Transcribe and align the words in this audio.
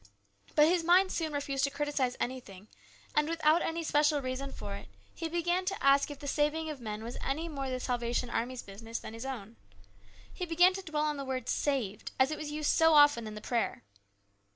But 0.55 0.67
his 0.67 0.83
mind 0.83 1.11
soon 1.11 1.31
refused 1.31 1.63
to 1.65 1.69
criticise 1.69 2.17
anything, 2.19 2.69
and, 3.13 3.29
without 3.29 3.61
any 3.61 3.83
special 3.83 4.19
reason 4.19 4.51
for 4.51 4.73
it, 4.75 4.87
he 5.13 5.29
began 5.29 5.63
to 5.65 5.75
ask 5.79 6.09
if 6.09 6.17
the 6.17 6.27
saving 6.27 6.71
of 6.71 6.81
men 6.81 7.03
was 7.03 7.17
any 7.23 7.47
more 7.47 7.69
the 7.69 7.79
Salvation 7.79 8.27
Army's 8.31 8.63
business 8.63 8.97
than 8.97 9.13
his 9.13 9.27
own. 9.27 9.57
He 10.33 10.47
began 10.47 10.73
to 10.73 10.81
dwell 10.81 11.03
on 11.03 11.17
the 11.17 11.23
word" 11.23 11.47
saved" 11.49 12.13
as 12.19 12.31
it 12.31 12.39
was 12.39 12.49
used 12.49 12.71
so 12.71 12.95
often 12.95 13.27
in 13.27 13.35
the 13.35 13.41
prayer. 13.41 13.83